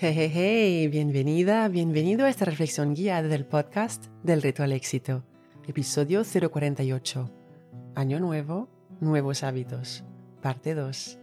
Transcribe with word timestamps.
Hey, 0.00 0.14
hey, 0.16 0.30
hey, 0.32 0.86
bienvenida, 0.86 1.66
bienvenido 1.66 2.24
a 2.24 2.28
esta 2.28 2.44
reflexión 2.44 2.94
guiada 2.94 3.26
del 3.26 3.44
podcast 3.44 4.06
del 4.22 4.42
Reto 4.42 4.62
al 4.62 4.70
Éxito, 4.70 5.24
episodio 5.66 6.22
048. 6.22 7.28
Año 7.96 8.20
nuevo, 8.20 8.68
nuevos 9.00 9.42
hábitos, 9.42 10.04
parte 10.40 10.76
2. 10.76 11.18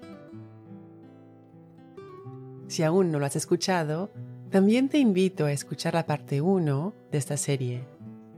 Si 2.68 2.84
aún 2.84 3.14
no 3.14 3.20
lo 3.20 3.26
has 3.26 3.38
escuchado, 3.38 4.12
también 4.50 4.90
te 4.90 4.98
invito 4.98 5.46
a 5.46 5.54
escuchar 5.54 5.94
la 5.94 6.06
parte 6.06 6.42
1 6.42 6.94
de 7.14 7.18
esta 7.18 7.38
serie. 7.38 7.86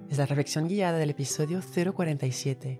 Es 0.07 0.19
la 0.19 0.27
reflexión 0.27 0.67
guiada 0.67 0.99
del 0.99 1.09
episodio 1.09 1.61
047. 1.61 2.79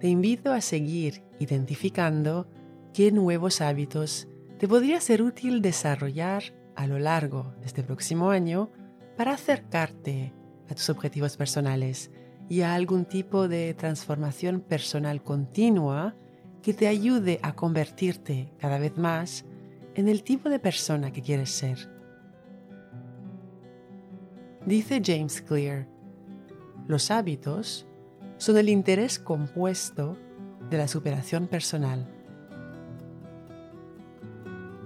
Te 0.00 0.08
invito 0.08 0.50
a 0.50 0.62
seguir 0.62 1.24
identificando 1.40 2.46
qué 2.94 3.12
nuevos 3.12 3.60
hábitos 3.60 4.28
te 4.58 4.66
podría 4.66 5.00
ser 5.00 5.22
útil 5.22 5.62
desarrollar 5.62 6.42
a 6.74 6.86
lo 6.86 6.98
largo 6.98 7.54
de 7.60 7.66
este 7.66 7.84
próximo 7.84 8.30
año 8.30 8.70
para 9.16 9.32
acercarte 9.32 10.32
a 10.68 10.74
tus 10.74 10.90
objetivos 10.90 11.36
personales 11.36 12.10
y 12.48 12.62
a 12.62 12.74
algún 12.74 13.04
tipo 13.04 13.46
de 13.46 13.72
transformación 13.74 14.60
personal 14.60 15.22
continua 15.22 16.16
que 16.62 16.74
te 16.74 16.88
ayude 16.88 17.38
a 17.42 17.54
convertirte 17.54 18.52
cada 18.58 18.78
vez 18.78 18.96
más 18.96 19.44
en 19.94 20.08
el 20.08 20.24
tipo 20.24 20.48
de 20.48 20.58
persona 20.58 21.12
que 21.12 21.22
quieres 21.22 21.50
ser. 21.50 21.78
Dice 24.66 25.00
James 25.04 25.40
Clear, 25.40 25.86
los 26.88 27.10
hábitos 27.10 27.86
son 28.38 28.58
el 28.58 28.68
interés 28.68 29.18
compuesto 29.18 30.16
de 30.68 30.78
la 30.78 30.88
superación 30.88 31.46
personal. 31.46 32.17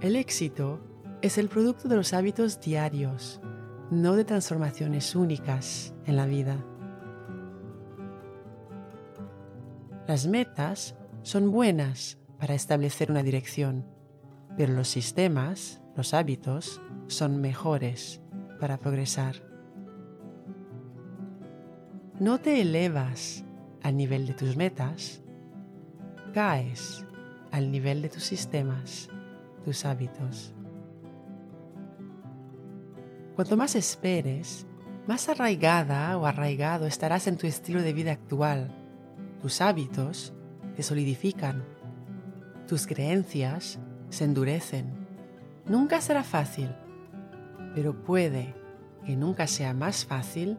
El 0.03 0.17
éxito 0.17 0.81
es 1.23 1.39
el 1.39 1.49
producto 1.49 1.89
de 1.89 1.97
los 1.97 2.13
hábitos 2.13 2.61
diarios, 2.61 3.41
no 3.91 4.15
de 4.15 4.27
transformaciones 4.27 5.17
únicas 5.17 5.95
en 6.05 6.17
la 6.17 6.27
vida. 6.27 6.63
Las 10.07 10.27
metas 10.27 10.95
son 11.23 11.51
buenas 11.51 12.19
para 12.39 12.53
establecer 12.53 13.11
una 13.11 13.23
dirección, 13.23 13.87
pero 14.59 14.75
los 14.75 14.89
sistemas, 14.89 15.81
los 15.97 16.13
hábitos, 16.13 16.83
son 17.07 17.41
mejores 17.41 18.21
para 18.61 18.77
progresar 18.79 19.53
no 22.23 22.39
te 22.39 22.61
elevas 22.61 23.45
al 23.83 23.97
nivel 23.97 24.27
de 24.27 24.35
tus 24.35 24.57
metas, 24.57 25.21
caes 26.33 27.05
al 27.51 27.73
nivel 27.73 28.01
de 28.01 28.11
tus 28.11 28.23
sistemas, 28.23 29.09
tus 29.63 29.85
hábitos. 29.85 30.55
Cuanto 33.35 33.57
más 33.57 33.75
esperes, 33.75 34.67
más 35.07 35.29
arraigada 35.29 36.17
o 36.19 36.27
arraigado 36.27 36.87
estarás 36.87 37.27
en 37.27 37.37
tu 37.37 37.47
estilo 37.47 37.83
de 37.83 37.93
vida 37.93 38.13
actual. 38.13 38.71
Tus 39.41 39.61
hábitos 39.61 40.33
te 40.77 40.83
solidifican, 40.83 41.65
tus 42.69 42.87
creencias 42.87 43.79
se 44.11 44.25
endurecen. 44.25 45.07
Nunca 45.67 46.01
será 46.01 46.23
fácil, 46.23 46.71
pero 47.75 48.03
puede 48.05 48.55
que 49.05 49.17
nunca 49.17 49.47
sea 49.47 49.75
más 49.75 50.05
fácil 50.05 50.59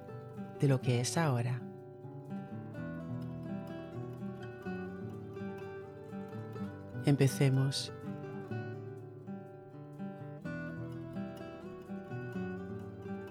de 0.60 0.68
lo 0.68 0.82
que 0.82 1.00
es 1.00 1.18
ahora. 1.18 1.62
Empecemos. 7.06 7.94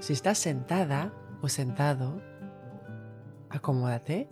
Si 0.02 0.12
estás 0.12 0.38
sentada 0.38 1.12
o 1.42 1.48
sentado, 1.48 2.20
acomódate. 3.50 4.28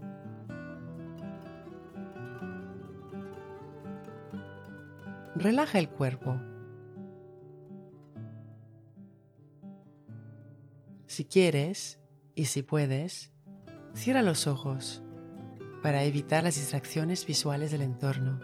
Relaja 5.36 5.78
el 5.78 5.88
cuerpo. 5.88 6.41
Si 11.06 11.25
quieres, 11.25 12.00
y 12.34 12.47
si 12.47 12.64
puedes, 12.64 13.31
cierra 13.94 14.22
los 14.22 14.48
ojos 14.48 15.04
para 15.84 16.02
evitar 16.02 16.42
las 16.42 16.56
distracciones 16.56 17.25
visuales 17.25 17.70
del 17.70 17.82
entorno. 17.82 18.41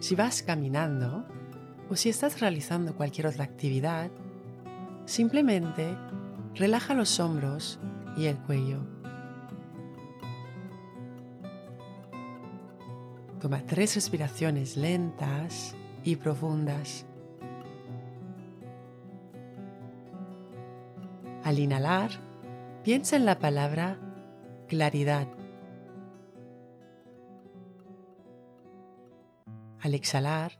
Si 0.00 0.14
vas 0.14 0.42
caminando 0.42 1.26
o 1.90 1.96
si 1.96 2.08
estás 2.08 2.40
realizando 2.40 2.94
cualquier 2.94 3.26
otra 3.26 3.42
actividad, 3.44 4.10
simplemente 5.06 5.96
relaja 6.54 6.94
los 6.94 7.18
hombros 7.18 7.80
y 8.16 8.26
el 8.26 8.38
cuello. 8.38 8.78
Toma 13.40 13.62
tres 13.66 13.96
respiraciones 13.96 14.76
lentas 14.76 15.74
y 16.04 16.14
profundas. 16.14 17.06
Al 21.42 21.58
inhalar, 21.58 22.10
piensa 22.84 23.16
en 23.16 23.24
la 23.24 23.38
palabra 23.38 23.98
claridad. 24.68 25.26
Al 29.80 29.94
exhalar, 29.94 30.59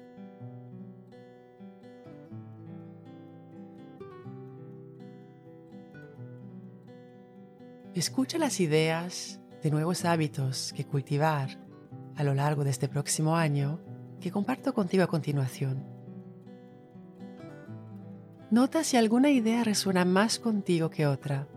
Escucha 8.01 8.39
las 8.39 8.59
ideas 8.59 9.39
de 9.61 9.69
nuevos 9.69 10.05
hábitos 10.05 10.73
que 10.75 10.85
cultivar 10.87 11.59
a 12.15 12.23
lo 12.23 12.33
largo 12.33 12.63
de 12.63 12.71
este 12.71 12.87
próximo 12.87 13.35
año 13.35 13.79
que 14.19 14.31
comparto 14.31 14.73
contigo 14.73 15.03
a 15.03 15.07
continuación. 15.07 15.85
Nota 18.49 18.83
si 18.83 18.97
alguna 18.97 19.29
idea 19.29 19.63
resuena 19.63 20.03
más 20.03 20.39
contigo 20.39 20.89
que 20.89 21.05
otra 21.05 21.47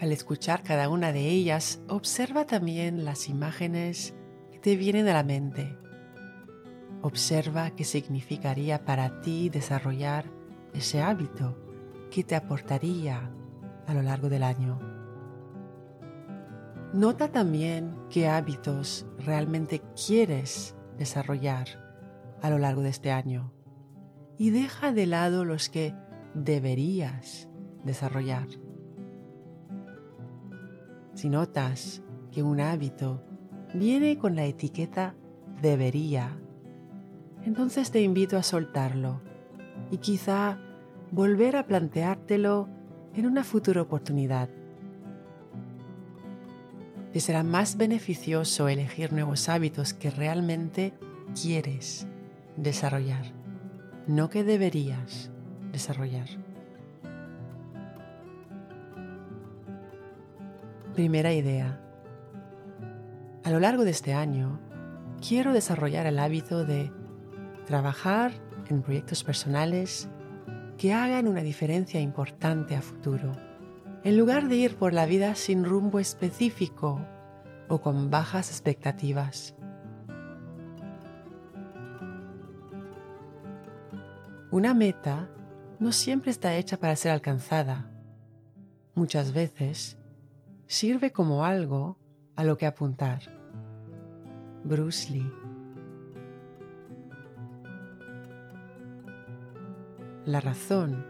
al 0.00 0.10
escuchar 0.10 0.64
cada 0.64 0.88
una 0.88 1.12
de 1.12 1.28
ellas, 1.28 1.80
observa 1.88 2.44
también 2.44 3.04
las 3.04 3.28
imágenes 3.28 4.14
que 4.50 4.58
te 4.58 4.74
vienen 4.74 5.06
a 5.06 5.12
la 5.12 5.22
mente. 5.22 5.78
Observa 7.02 7.70
qué 7.70 7.84
significaría 7.84 8.84
para 8.84 9.20
ti 9.20 9.48
desarrollar 9.48 10.24
ese 10.74 11.00
hábito 11.00 11.56
que 12.10 12.24
te 12.24 12.34
aportaría 12.34 13.30
a 13.86 13.94
lo 13.94 14.02
largo 14.02 14.28
del 14.28 14.42
año. 14.42 14.78
Nota 16.92 17.28
también 17.28 17.96
qué 18.10 18.28
hábitos 18.28 19.06
realmente 19.18 19.82
quieres 20.06 20.76
desarrollar 20.98 21.66
a 22.42 22.50
lo 22.50 22.58
largo 22.58 22.82
de 22.82 22.90
este 22.90 23.10
año 23.10 23.52
y 24.36 24.50
deja 24.50 24.92
de 24.92 25.06
lado 25.06 25.44
los 25.44 25.68
que 25.68 25.94
deberías 26.34 27.48
desarrollar. 27.84 28.46
Si 31.14 31.28
notas 31.28 32.02
que 32.30 32.42
un 32.42 32.60
hábito 32.60 33.22
viene 33.74 34.18
con 34.18 34.36
la 34.36 34.44
etiqueta 34.44 35.14
debería, 35.60 36.38
entonces 37.44 37.90
te 37.90 38.02
invito 38.02 38.36
a 38.36 38.42
soltarlo 38.42 39.20
y 39.90 39.98
quizá 39.98 40.58
volver 41.10 41.56
a 41.56 41.66
planteártelo 41.66 42.68
en 43.14 43.26
una 43.26 43.44
futura 43.44 43.82
oportunidad. 43.82 44.48
Te 47.12 47.20
será 47.20 47.42
más 47.42 47.76
beneficioso 47.76 48.68
elegir 48.68 49.12
nuevos 49.12 49.48
hábitos 49.48 49.92
que 49.92 50.10
realmente 50.10 50.94
quieres 51.40 52.06
desarrollar, 52.56 53.26
no 54.06 54.30
que 54.30 54.44
deberías 54.44 55.30
desarrollar. 55.72 56.28
Primera 60.94 61.32
idea. 61.32 61.80
A 63.44 63.50
lo 63.50 63.60
largo 63.60 63.84
de 63.84 63.90
este 63.90 64.14
año, 64.14 64.60
quiero 65.26 65.52
desarrollar 65.52 66.06
el 66.06 66.18
hábito 66.18 66.64
de 66.64 66.92
trabajar 67.66 68.32
en 68.68 68.82
proyectos 68.82 69.24
personales 69.24 70.08
que 70.82 70.92
hagan 70.92 71.28
una 71.28 71.42
diferencia 71.42 72.00
importante 72.00 72.74
a 72.74 72.82
futuro, 72.82 73.30
en 74.02 74.18
lugar 74.18 74.48
de 74.48 74.56
ir 74.56 74.74
por 74.74 74.92
la 74.92 75.06
vida 75.06 75.36
sin 75.36 75.64
rumbo 75.64 76.00
específico 76.00 77.06
o 77.68 77.80
con 77.80 78.10
bajas 78.10 78.50
expectativas. 78.50 79.54
Una 84.50 84.74
meta 84.74 85.30
no 85.78 85.92
siempre 85.92 86.32
está 86.32 86.56
hecha 86.56 86.78
para 86.78 86.96
ser 86.96 87.12
alcanzada. 87.12 87.88
Muchas 88.96 89.32
veces 89.32 89.98
sirve 90.66 91.12
como 91.12 91.44
algo 91.44 91.96
a 92.34 92.42
lo 92.42 92.58
que 92.58 92.66
apuntar. 92.66 93.20
Bruce 94.64 95.12
Lee. 95.12 95.41
La 100.24 100.40
razón 100.40 101.04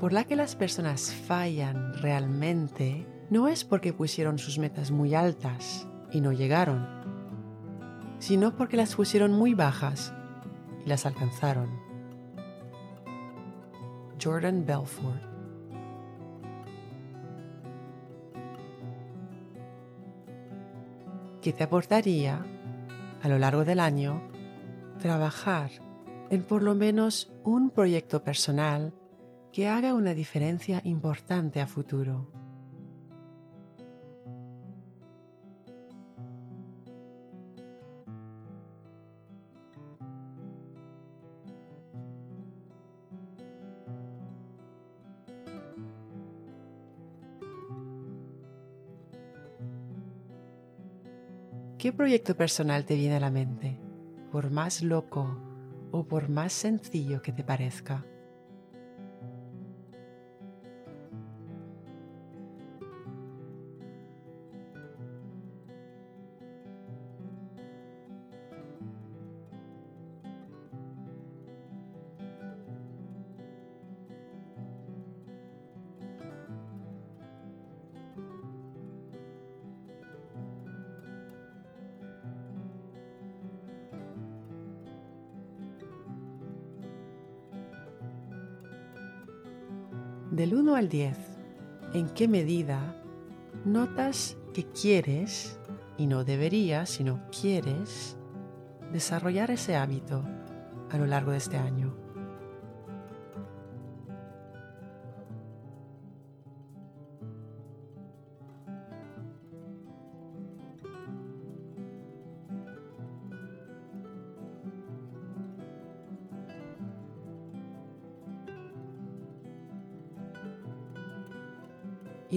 por 0.00 0.12
la 0.12 0.24
que 0.24 0.34
las 0.34 0.56
personas 0.56 1.14
fallan 1.14 1.94
realmente 1.94 3.06
no 3.30 3.46
es 3.46 3.64
porque 3.64 3.92
pusieron 3.92 4.38
sus 4.38 4.58
metas 4.58 4.90
muy 4.90 5.14
altas 5.14 5.86
y 6.10 6.20
no 6.20 6.32
llegaron, 6.32 6.84
sino 8.18 8.56
porque 8.56 8.76
las 8.76 8.96
pusieron 8.96 9.30
muy 9.32 9.54
bajas 9.54 10.12
y 10.84 10.88
las 10.88 11.06
alcanzaron. 11.06 11.70
Jordan 14.20 14.66
Belfort. 14.66 15.22
¿Qué 21.40 21.52
te 21.52 21.62
aportaría 21.62 22.44
a 23.22 23.28
lo 23.28 23.38
largo 23.38 23.64
del 23.64 23.78
año 23.78 24.20
trabajar 24.98 25.85
en 26.30 26.42
por 26.42 26.62
lo 26.62 26.74
menos 26.74 27.32
un 27.44 27.70
proyecto 27.70 28.22
personal 28.22 28.92
que 29.52 29.68
haga 29.68 29.94
una 29.94 30.14
diferencia 30.14 30.80
importante 30.84 31.60
a 31.60 31.66
futuro? 31.66 32.28
¿Qué 51.78 51.92
proyecto 51.92 52.36
personal 52.36 52.84
te 52.84 52.96
viene 52.96 53.14
a 53.16 53.20
la 53.20 53.30
mente? 53.30 53.78
Por 54.32 54.50
más 54.50 54.82
loco 54.82 55.45
o 55.98 56.06
por 56.06 56.28
más 56.28 56.52
sencillo 56.52 57.22
que 57.22 57.32
te 57.32 57.42
parezca. 57.42 58.04
Del 90.36 90.54
1 90.54 90.74
al 90.74 90.90
10, 90.90 91.16
¿en 91.94 92.10
qué 92.10 92.28
medida 92.28 93.02
notas 93.64 94.36
que 94.52 94.66
quieres, 94.66 95.58
y 95.96 96.06
no 96.06 96.24
deberías, 96.24 96.90
sino 96.90 97.22
quieres, 97.30 98.18
desarrollar 98.92 99.50
ese 99.50 99.76
hábito 99.76 100.22
a 100.90 100.98
lo 100.98 101.06
largo 101.06 101.30
de 101.30 101.38
este 101.38 101.56
año? 101.56 101.96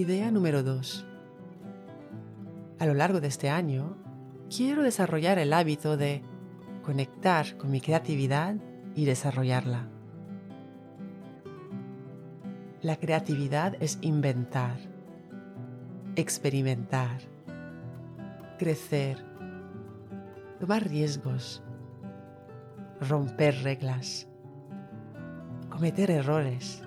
Idea 0.00 0.30
número 0.30 0.62
2. 0.62 1.04
A 2.78 2.86
lo 2.86 2.94
largo 2.94 3.20
de 3.20 3.28
este 3.28 3.50
año, 3.50 3.98
quiero 4.48 4.82
desarrollar 4.82 5.38
el 5.38 5.52
hábito 5.52 5.98
de 5.98 6.22
conectar 6.82 7.58
con 7.58 7.70
mi 7.70 7.82
creatividad 7.82 8.54
y 8.94 9.04
desarrollarla. 9.04 9.90
La 12.80 12.96
creatividad 12.96 13.76
es 13.80 13.98
inventar, 14.00 14.78
experimentar, 16.16 17.20
crecer, 18.58 19.22
tomar 20.60 20.88
riesgos, 20.88 21.62
romper 23.06 23.62
reglas, 23.64 24.28
cometer 25.68 26.10
errores 26.10 26.82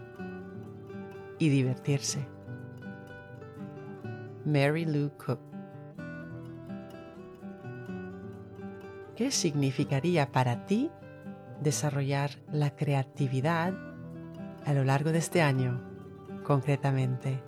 y 1.38 1.50
divertirse. 1.50 2.33
Mary 4.46 4.86
Lou 4.86 5.10
Cook. 5.18 5.40
¿Qué 9.16 9.32
significaría 9.32 10.32
para 10.32 10.66
ti 10.66 10.92
desarrollar 11.62 12.32
la 12.52 12.76
creatividad 12.76 13.74
a 14.66 14.74
lo 14.74 14.84
largo 14.84 15.12
de 15.12 15.20
este 15.20 15.42
año, 15.42 15.82
concretamente? 16.44 17.42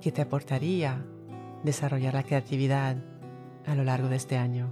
¿Qué 0.00 0.12
te 0.12 0.22
aportaría 0.22 1.04
desarrollar 1.62 2.14
la 2.14 2.22
creatividad 2.22 2.96
a 3.66 3.74
lo 3.74 3.84
largo 3.84 4.08
de 4.08 4.16
este 4.16 4.36
año. 4.36 4.70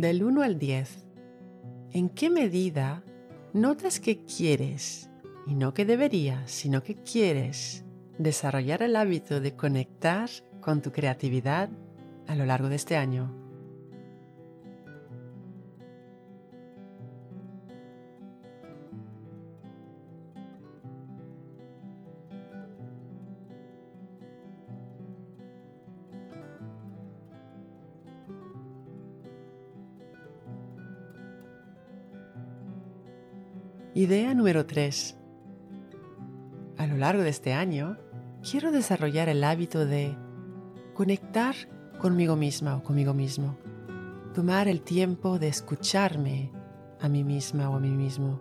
Del 0.00 0.22
1 0.22 0.42
al 0.42 0.58
10, 0.58 1.04
¿en 1.92 2.08
qué 2.08 2.30
medida 2.30 3.02
notas 3.52 4.00
que 4.00 4.24
quieres, 4.24 5.10
y 5.46 5.54
no 5.54 5.74
que 5.74 5.84
deberías, 5.84 6.50
sino 6.50 6.82
que 6.82 6.94
quieres, 6.94 7.84
desarrollar 8.18 8.82
el 8.82 8.96
hábito 8.96 9.40
de 9.40 9.56
conectar 9.56 10.30
con 10.60 10.80
tu 10.82 10.92
creatividad 10.92 11.68
a 12.26 12.34
lo 12.34 12.46
largo 12.46 12.68
de 12.68 12.76
este 12.76 12.96
año? 12.96 13.49
Idea 34.00 34.32
número 34.32 34.64
3. 34.64 35.18
A 36.78 36.86
lo 36.86 36.96
largo 36.96 37.22
de 37.22 37.28
este 37.28 37.52
año, 37.52 37.98
quiero 38.40 38.72
desarrollar 38.72 39.28
el 39.28 39.44
hábito 39.44 39.84
de 39.84 40.16
conectar 40.94 41.54
conmigo 41.98 42.34
misma 42.34 42.78
o 42.78 42.82
conmigo 42.82 43.12
mismo. 43.12 43.58
Tomar 44.32 44.68
el 44.68 44.80
tiempo 44.80 45.38
de 45.38 45.48
escucharme 45.48 46.50
a 46.98 47.10
mí 47.10 47.24
misma 47.24 47.68
o 47.68 47.74
a 47.74 47.78
mí 47.78 47.90
mismo, 47.90 48.40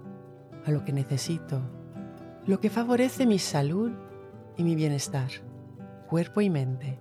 a 0.65 0.71
lo 0.71 0.85
que 0.85 0.93
necesito, 0.93 1.61
lo 2.47 2.61
que 2.61 2.69
favorece 2.69 3.25
mi 3.25 3.37
salud 3.37 3.91
y 4.55 4.63
mi 4.63 4.75
bienestar, 4.75 5.29
cuerpo 6.07 6.39
y 6.39 6.49
mente. 6.49 6.97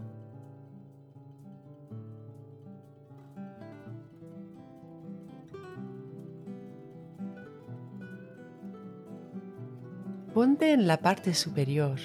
Ponte 10.39 10.73
en 10.73 10.87
la 10.87 10.99
parte 10.99 11.35
superior 11.35 11.99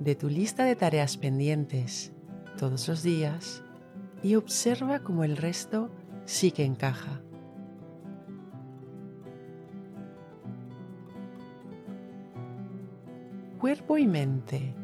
de 0.00 0.14
tu 0.14 0.28
lista 0.28 0.64
de 0.64 0.76
tareas 0.76 1.16
pendientes 1.16 2.12
todos 2.58 2.86
los 2.88 3.02
días 3.02 3.64
y 4.22 4.34
observa 4.34 4.98
cómo 4.98 5.24
el 5.24 5.38
resto 5.38 5.90
sí 6.26 6.50
que 6.50 6.66
encaja. 6.66 7.22
Cuerpo 13.58 13.96
y 13.96 14.06
mente, 14.06 14.74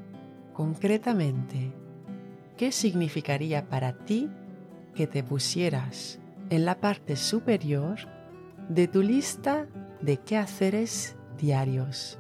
concretamente, 0.55 1.75
¿qué 2.57 2.73
significaría 2.73 3.69
para 3.69 3.93
ti 4.07 4.31
que 4.95 5.07
te 5.07 5.23
pusieras 5.23 6.19
en 6.49 6.65
la 6.65 6.81
parte 6.81 7.17
superior 7.17 7.99
de 8.71 8.89
tu 8.89 9.03
lista 9.03 9.67
de 10.01 10.17
quehaceres 10.17 11.15
diarios? 11.37 12.19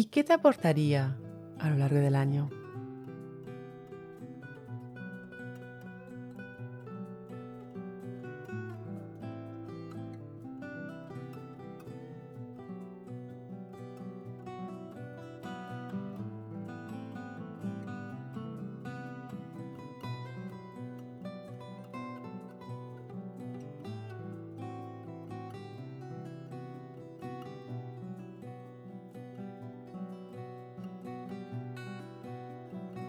¿Y 0.00 0.06
qué 0.06 0.24
te 0.24 0.32
aportaría 0.32 1.14
a 1.58 1.68
lo 1.68 1.76
largo 1.76 1.98
del 1.98 2.14
año? 2.14 2.48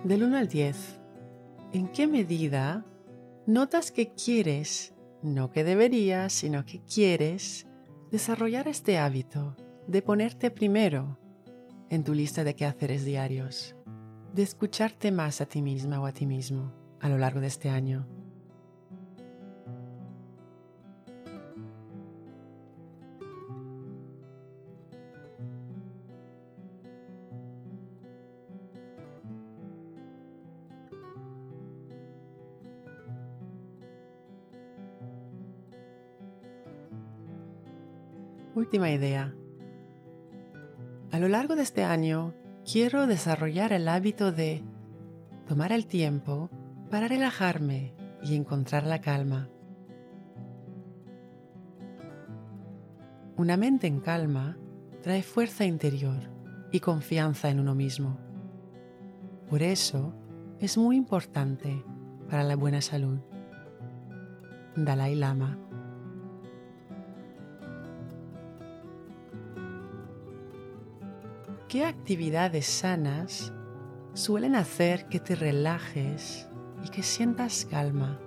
Del 0.04 0.24
1 0.24 0.36
al 0.36 0.48
10, 0.48 1.00
¿en 1.74 1.88
qué 1.90 2.08
medida 2.08 2.84
notas 3.46 3.92
que 3.92 4.14
quieres, 4.14 4.96
no 5.22 5.52
que 5.52 5.64
deberías, 5.64 6.34
sino 6.34 6.66
que 6.66 6.82
quieres, 6.82 7.68
desarrollar 8.10 8.68
este 8.68 8.98
hábito 8.98 9.56
de 9.86 10.02
ponerte 10.02 10.50
primero 10.50 11.20
en 11.92 12.04
tu 12.04 12.16
lista 12.16 12.44
de 12.44 12.56
quehaceres 12.56 13.06
diarios, 13.06 13.76
de 14.34 14.42
escucharte 14.42 15.12
más 15.12 15.40
a 15.40 15.46
ti 15.46 15.62
misma 15.62 16.02
o 16.02 16.08
a 16.08 16.14
ti 16.14 16.26
mismo 16.26 16.74
a 17.00 17.08
lo 17.08 17.20
largo 17.20 17.40
de 17.40 17.48
este 17.48 17.70
año? 17.70 18.08
Última 38.72 38.92
idea. 38.92 39.36
A 41.12 41.20
lo 41.20 41.28
largo 41.28 41.58
de 41.58 41.62
este 41.62 41.84
año 41.84 42.34
quiero 42.64 43.06
desarrollar 43.06 43.74
el 43.74 43.90
hábito 43.90 44.32
de 44.32 44.64
tomar 45.46 45.74
el 45.74 45.88
tiempo 45.88 46.50
para 46.90 47.10
relajarme 47.10 47.94
y 48.24 48.34
encontrar 48.34 48.86
la 48.86 49.02
calma. 49.02 49.50
Una 53.36 53.58
mente 53.58 53.88
en 53.88 54.00
calma 54.00 54.58
trae 55.02 55.22
fuerza 55.22 55.66
interior 55.66 56.30
y 56.72 56.80
confianza 56.80 57.50
en 57.50 57.60
uno 57.60 57.76
mismo. 57.76 58.20
Por 59.50 59.64
eso 59.64 60.14
es 60.62 60.78
muy 60.78 60.96
importante 60.96 61.84
para 62.30 62.46
la 62.46 62.56
buena 62.56 62.80
salud. 62.80 63.20
Dalai 64.78 65.16
Lama 65.16 65.60
¿Qué 71.72 71.86
actividades 71.86 72.66
sanas 72.66 73.54
suelen 74.14 74.58
hacer 74.58 75.08
que 75.08 75.22
te 75.22 75.36
relajes 75.36 76.50
y 76.84 76.90
que 76.90 77.02
sientas 77.02 77.66
calma? 77.66 78.20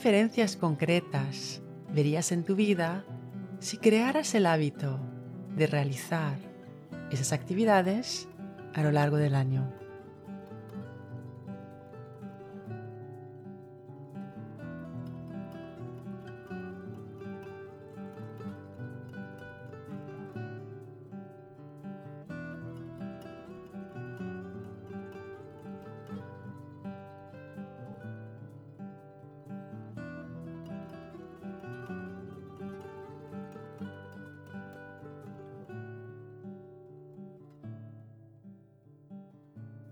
Diferencias 0.00 0.56
concretas 0.56 1.60
verías 1.92 2.32
en 2.32 2.42
tu 2.42 2.56
vida 2.56 3.04
si 3.58 3.76
crearas 3.76 4.34
el 4.34 4.46
hábito 4.46 4.98
de 5.54 5.66
realizar 5.66 6.38
esas 7.10 7.34
actividades 7.34 8.26
a 8.72 8.82
lo 8.82 8.92
largo 8.92 9.18
del 9.18 9.34
año? 9.34 9.79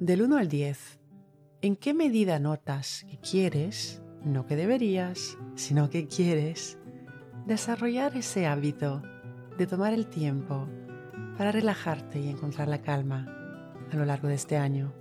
Del 0.00 0.23
1 0.23 0.37
al 0.37 0.49
10, 0.49 1.00
¿en 1.61 1.75
qué 1.75 1.93
medida 1.93 2.38
notas 2.38 3.05
que 3.11 3.19
quieres, 3.19 4.00
no 4.25 4.47
que 4.47 4.55
deberías, 4.55 5.37
sino 5.57 5.90
que 5.90 6.07
quieres, 6.07 6.78
desarrollar 7.47 8.17
ese 8.17 8.47
hábito 8.47 9.02
de 9.59 9.67
tomar 9.67 9.93
el 9.93 10.07
tiempo 10.07 10.69
para 11.37 11.50
relajarte 11.50 12.21
y 12.21 12.28
encontrar 12.28 12.69
la 12.69 12.81
calma 12.81 13.26
a 13.90 13.97
lo 13.97 14.05
largo 14.05 14.28
de 14.28 14.37
este 14.37 14.57
año? 14.57 14.95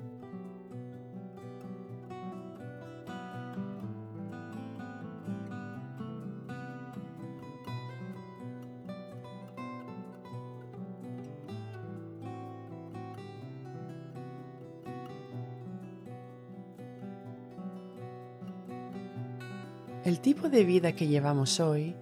El 20.08 20.22
tipo 20.22 20.48
de 20.48 20.64
vida 20.64 20.94
que 20.94 21.06
llevamos 21.06 21.60
hoy 21.60 21.94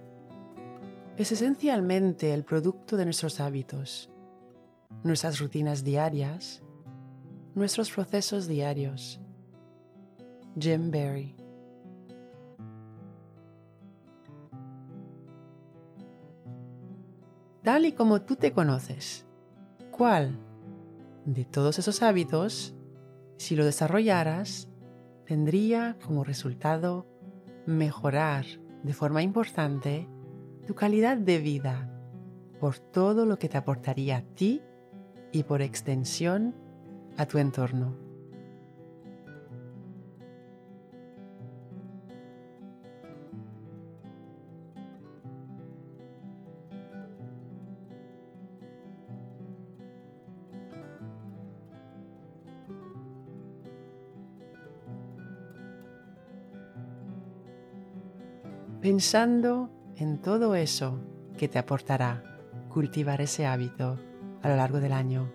es 1.16 1.32
esencialmente 1.32 2.32
el 2.32 2.44
producto 2.44 2.96
de 2.96 3.04
nuestros 3.04 3.40
hábitos, 3.40 4.10
nuestras 5.02 5.40
rutinas 5.40 5.82
diarias, 5.82 6.62
nuestros 7.56 7.90
procesos 7.90 8.46
diarios. 8.46 9.18
Jim 10.56 10.92
Barry 10.92 11.34
Tal 17.64 17.86
y 17.86 17.92
como 17.92 18.22
tú 18.22 18.36
te 18.36 18.52
conoces, 18.52 19.26
¿cuál 19.90 20.38
de 21.24 21.44
todos 21.44 21.80
esos 21.80 22.04
hábitos, 22.04 22.72
si 23.36 23.56
lo 23.56 23.64
desarrollaras, 23.64 24.68
tendría 25.24 25.98
como 26.06 26.22
resultado 26.22 27.15
mejorar 27.66 28.46
de 28.82 28.92
forma 28.92 29.22
importante 29.22 30.08
tu 30.66 30.74
calidad 30.74 31.16
de 31.16 31.38
vida 31.38 31.90
por 32.60 32.78
todo 32.78 33.26
lo 33.26 33.38
que 33.38 33.48
te 33.48 33.58
aportaría 33.58 34.18
a 34.18 34.22
ti 34.22 34.62
y 35.32 35.42
por 35.42 35.62
extensión 35.62 36.54
a 37.16 37.26
tu 37.26 37.38
entorno. 37.38 38.05
Pensando 58.96 59.68
en 59.98 60.22
todo 60.22 60.54
eso 60.54 60.98
que 61.36 61.48
te 61.48 61.58
aportará 61.58 62.22
cultivar 62.70 63.20
ese 63.20 63.44
hábito 63.44 63.98
a 64.40 64.48
lo 64.48 64.56
largo 64.56 64.80
del 64.80 64.94
año. 64.94 65.30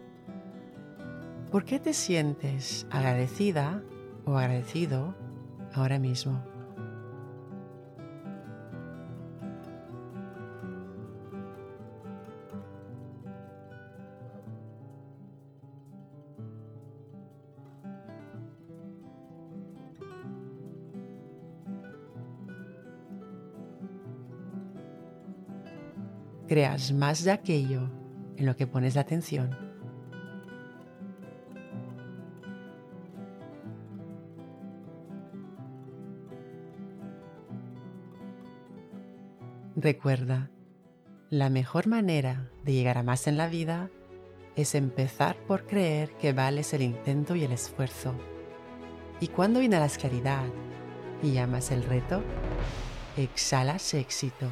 ¿Por 1.51 1.63
qué 1.63 1.79
te 1.79 1.93
sientes 1.93 2.87
agradecida 2.89 3.83
o 4.25 4.35
agradecido 4.35 5.13
ahora 5.75 5.99
mismo? 5.99 6.50
Creas 26.51 26.91
más 26.91 27.23
de 27.23 27.31
aquello 27.31 27.89
en 28.35 28.45
lo 28.45 28.57
que 28.57 28.67
pones 28.67 28.95
la 28.95 29.01
atención. 29.01 29.57
Recuerda, 39.77 40.51
la 41.29 41.49
mejor 41.49 41.87
manera 41.87 42.51
de 42.65 42.73
llegar 42.73 42.97
a 42.97 43.03
más 43.03 43.27
en 43.27 43.37
la 43.37 43.47
vida 43.47 43.89
es 44.57 44.75
empezar 44.75 45.37
por 45.47 45.65
creer 45.65 46.11
que 46.17 46.33
vales 46.33 46.73
el 46.73 46.81
intento 46.81 47.33
y 47.37 47.45
el 47.45 47.53
esfuerzo. 47.53 48.13
Y 49.21 49.29
cuando 49.29 49.61
inhalas 49.61 49.97
claridad 49.97 50.43
y 51.23 51.31
llamas 51.31 51.71
el 51.71 51.85
reto, 51.85 52.21
exhalas 53.15 53.93
éxito. 53.93 54.51